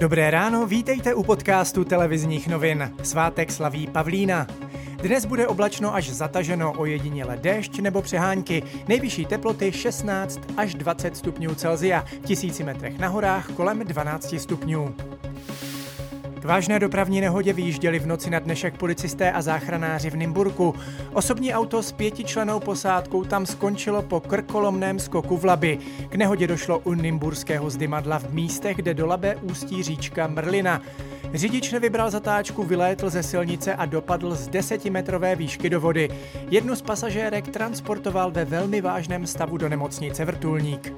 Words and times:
Dobré 0.00 0.30
ráno, 0.30 0.66
vítejte 0.66 1.14
u 1.14 1.22
podcastu 1.22 1.84
televizních 1.84 2.48
novin. 2.48 2.92
Svátek 3.02 3.52
slaví 3.52 3.86
Pavlína. 3.86 4.46
Dnes 5.02 5.24
bude 5.24 5.46
oblačno 5.46 5.94
až 5.94 6.10
zataženo, 6.10 6.72
ojediněle 6.72 7.36
déšť 7.36 7.80
nebo 7.80 8.02
přehánky. 8.02 8.62
Nejvyšší 8.88 9.26
teploty 9.26 9.72
16 9.72 10.40
až 10.56 10.74
20 10.74 11.16
stupňů 11.16 11.54
Celzia, 11.54 12.04
tisíci 12.24 12.64
metrech 12.64 12.98
na 12.98 13.08
horách 13.08 13.52
kolem 13.52 13.78
12 13.78 14.34
stupňů. 14.38 14.94
K 16.44 16.46
vážné 16.46 16.78
dopravní 16.78 17.20
nehodě 17.20 17.52
vyjížděli 17.52 17.98
v 17.98 18.06
noci 18.06 18.30
na 18.30 18.38
dnešek 18.38 18.76
policisté 18.76 19.32
a 19.32 19.42
záchranáři 19.42 20.10
v 20.10 20.16
Nymburku. 20.16 20.74
Osobní 21.12 21.54
auto 21.54 21.82
s 21.82 21.92
pětičlenou 21.92 22.60
posádkou 22.60 23.24
tam 23.24 23.46
skončilo 23.46 24.02
po 24.02 24.20
krkolomném 24.20 24.98
skoku 24.98 25.36
v 25.36 25.44
Labi. 25.44 25.78
K 26.08 26.14
nehodě 26.14 26.46
došlo 26.46 26.78
u 26.78 26.94
Nymburského 26.94 27.70
zdymadla 27.70 28.18
v 28.18 28.32
místech, 28.32 28.76
kde 28.76 28.94
do 28.94 29.06
Labe 29.06 29.36
ústí 29.36 29.82
říčka 29.82 30.26
Mrlina. 30.26 30.82
Řidič 31.34 31.72
nevybral 31.72 32.10
zatáčku, 32.10 32.62
vylétl 32.62 33.10
ze 33.10 33.22
silnice 33.22 33.74
a 33.74 33.86
dopadl 33.86 34.34
z 34.34 34.48
desetimetrové 34.48 35.36
výšky 35.36 35.70
do 35.70 35.80
vody. 35.80 36.08
Jednu 36.50 36.76
z 36.76 36.82
pasažérek 36.82 37.48
transportoval 37.48 38.30
ve 38.30 38.44
velmi 38.44 38.80
vážném 38.80 39.26
stavu 39.26 39.56
do 39.56 39.68
nemocnice 39.68 40.24
Vrtulník. 40.24 40.92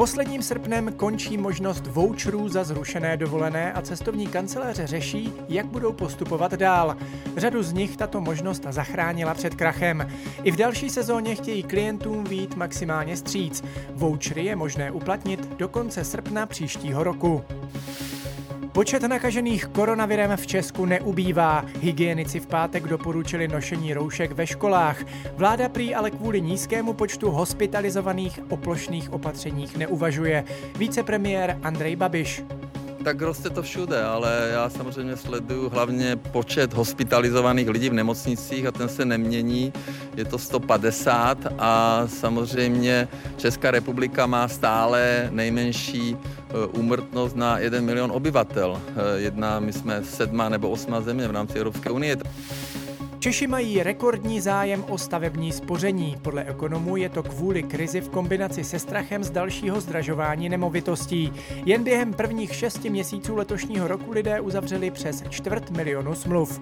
Posledním 0.00 0.42
srpnem 0.42 0.92
končí 0.92 1.38
možnost 1.38 1.86
voucherů 1.86 2.48
za 2.48 2.64
zrušené 2.64 3.16
dovolené 3.16 3.72
a 3.72 3.82
cestovní 3.82 4.26
kanceláře 4.26 4.86
řeší, 4.86 5.32
jak 5.48 5.66
budou 5.66 5.92
postupovat 5.92 6.54
dál. 6.54 6.96
Řadu 7.36 7.62
z 7.62 7.72
nich 7.72 7.96
tato 7.96 8.20
možnost 8.20 8.66
zachránila 8.70 9.34
před 9.34 9.54
krachem. 9.54 10.08
I 10.42 10.50
v 10.50 10.56
další 10.56 10.90
sezóně 10.90 11.34
chtějí 11.34 11.62
klientům 11.62 12.24
vít 12.24 12.56
maximálně 12.56 13.16
stříc. 13.16 13.64
Vouchery 13.94 14.44
je 14.44 14.56
možné 14.56 14.90
uplatnit 14.90 15.56
do 15.56 15.68
konce 15.68 16.04
srpna 16.04 16.46
příštího 16.46 17.04
roku. 17.04 17.44
Počet 18.80 19.02
nakažených 19.02 19.76
koronavirem 19.76 20.36
v 20.36 20.46
Česku 20.46 20.88
neubývá. 20.88 21.64
Hygienici 21.80 22.40
v 22.40 22.46
pátek 22.46 22.88
doporučili 22.88 23.48
nošení 23.48 23.94
roušek 23.94 24.32
ve 24.32 24.46
školách. 24.46 25.04
Vláda 25.36 25.68
prý 25.68 25.94
ale 25.94 26.10
kvůli 26.10 26.40
nízkému 26.40 26.92
počtu 26.92 27.30
hospitalizovaných 27.30 28.40
o 28.48 28.56
plošných 28.56 29.12
opatřeních 29.12 29.76
neuvažuje. 29.76 30.44
Vícepremiér 30.78 31.58
Andrej 31.62 31.96
Babiš 31.96 32.42
tak 33.04 33.22
roste 33.22 33.50
to 33.50 33.62
všude, 33.62 34.02
ale 34.02 34.48
já 34.52 34.70
samozřejmě 34.70 35.16
sleduju 35.16 35.68
hlavně 35.68 36.16
počet 36.16 36.74
hospitalizovaných 36.74 37.68
lidí 37.68 37.90
v 37.90 37.92
nemocnicích 37.92 38.66
a 38.66 38.72
ten 38.72 38.88
se 38.88 39.04
nemění. 39.04 39.72
Je 40.16 40.24
to 40.24 40.38
150 40.38 41.38
a 41.58 42.02
samozřejmě 42.06 43.08
Česká 43.36 43.70
republika 43.70 44.26
má 44.26 44.48
stále 44.48 45.28
nejmenší 45.32 46.16
e, 46.16 46.66
úmrtnost 46.66 47.36
na 47.36 47.58
1 47.58 47.80
milion 47.80 48.12
obyvatel. 48.12 48.80
E, 49.16 49.20
jedna, 49.20 49.60
my 49.60 49.72
jsme 49.72 50.04
sedma 50.04 50.48
nebo 50.48 50.70
osma 50.70 51.00
země 51.00 51.28
v 51.28 51.30
rámci 51.30 51.58
Evropské 51.58 51.90
unie. 51.90 52.16
Češi 53.20 53.46
mají 53.46 53.82
rekordní 53.82 54.40
zájem 54.40 54.84
o 54.88 54.98
stavební 54.98 55.52
spoření. 55.52 56.16
Podle 56.22 56.44
ekonomů 56.44 56.96
je 56.96 57.08
to 57.08 57.22
kvůli 57.22 57.62
krizi 57.62 58.00
v 58.00 58.08
kombinaci 58.08 58.64
se 58.64 58.78
strachem 58.78 59.24
z 59.24 59.30
dalšího 59.30 59.80
zdražování 59.80 60.48
nemovitostí. 60.48 61.32
Jen 61.64 61.84
během 61.84 62.14
prvních 62.14 62.54
šesti 62.54 62.90
měsíců 62.90 63.36
letošního 63.36 63.88
roku 63.88 64.12
lidé 64.12 64.40
uzavřeli 64.40 64.90
přes 64.90 65.24
čtvrt 65.30 65.70
milionu 65.70 66.14
smluv. 66.14 66.60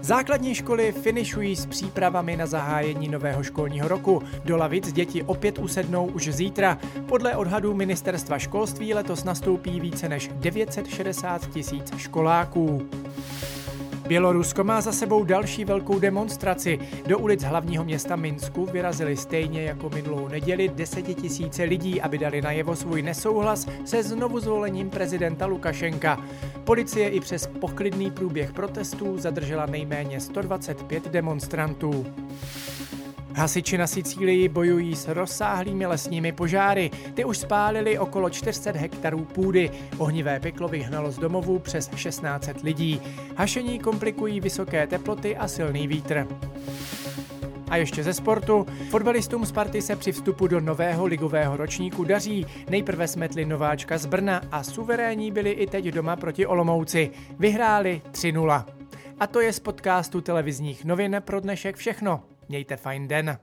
Základní 0.00 0.54
školy 0.54 0.92
finišují 0.92 1.56
s 1.56 1.66
přípravami 1.66 2.36
na 2.36 2.46
zahájení 2.46 3.08
nového 3.08 3.42
školního 3.42 3.88
roku. 3.88 4.22
Do 4.44 4.56
lavic 4.56 4.92
děti 4.92 5.22
opět 5.22 5.58
usednou 5.58 6.06
už 6.06 6.28
zítra. 6.28 6.78
Podle 7.06 7.36
odhadů 7.36 7.74
ministerstva 7.74 8.38
školství 8.38 8.94
letos 8.94 9.24
nastoupí 9.24 9.80
více 9.80 10.08
než 10.08 10.30
960 10.34 11.50
tisíc 11.50 11.96
školáků. 11.96 12.88
Bělorusko 14.08 14.64
má 14.64 14.80
za 14.80 14.92
sebou 14.92 15.24
další 15.24 15.64
velkou 15.64 15.98
demonstraci. 15.98 16.78
Do 17.06 17.18
ulic 17.18 17.42
hlavního 17.42 17.84
města 17.84 18.16
Minsku 18.16 18.66
vyrazili 18.66 19.16
stejně 19.16 19.62
jako 19.62 19.90
minulou 19.90 20.28
neděli 20.28 20.68
desetitisíce 20.68 21.62
lidí, 21.62 22.00
aby 22.00 22.18
dali 22.18 22.42
najevo 22.42 22.76
svůj 22.76 23.02
nesouhlas 23.02 23.66
se 23.84 24.02
znovu 24.02 24.40
zvolením 24.40 24.90
prezidenta 24.90 25.46
Lukašenka. 25.46 26.24
Policie 26.64 27.08
i 27.08 27.20
přes 27.20 27.46
poklidný 27.46 28.10
průběh 28.10 28.52
protestů 28.52 29.18
zadržela 29.18 29.66
nejméně 29.66 30.20
125 30.20 31.08
demonstrantů. 31.08 32.06
Hasiči 33.38 33.78
na 33.78 33.86
Sicílii 33.86 34.48
bojují 34.48 34.96
s 34.96 35.08
rozsáhlými 35.08 35.86
lesními 35.86 36.32
požáry. 36.32 36.90
Ty 37.14 37.24
už 37.24 37.38
spálili 37.38 37.98
okolo 37.98 38.30
400 38.30 38.72
hektarů 38.72 39.24
půdy. 39.24 39.70
Ohnivé 39.98 40.40
peklo 40.40 40.68
vyhnalo 40.68 41.10
z 41.10 41.18
domovů 41.18 41.58
přes 41.58 41.90
16 41.96 42.50
lidí. 42.62 43.00
Hašení 43.36 43.78
komplikují 43.78 44.40
vysoké 44.40 44.86
teploty 44.86 45.36
a 45.36 45.48
silný 45.48 45.86
vítr. 45.86 46.26
A 47.70 47.76
ještě 47.76 48.04
ze 48.04 48.14
sportu. 48.14 48.66
Fotbalistům 48.90 49.46
Sparty 49.46 49.82
se 49.82 49.96
při 49.96 50.12
vstupu 50.12 50.46
do 50.46 50.60
nového 50.60 51.06
ligového 51.06 51.56
ročníku 51.56 52.04
daří. 52.04 52.46
Nejprve 52.70 53.08
smetli 53.08 53.44
nováčka 53.44 53.98
z 53.98 54.06
Brna 54.06 54.42
a 54.52 54.62
suverénní 54.62 55.30
byli 55.30 55.50
i 55.50 55.66
teď 55.66 55.84
doma 55.84 56.16
proti 56.16 56.46
Olomouci. 56.46 57.10
Vyhráli 57.38 58.02
3-0. 58.12 58.64
A 59.20 59.26
to 59.26 59.40
je 59.40 59.52
z 59.52 59.60
podcastu 59.60 60.20
televizních 60.20 60.84
novin 60.84 61.16
pro 61.24 61.40
dnešek 61.40 61.76
všechno. 61.76 62.22
Mějte 62.48 62.76
fajn 62.76 63.08
den. 63.08 63.38